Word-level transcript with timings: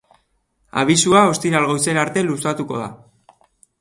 Abisua 0.83 1.21
ostiral 1.33 1.69
goizera 1.73 2.03
arte 2.07 2.25
luzatuko 2.31 2.81
da. 2.85 2.89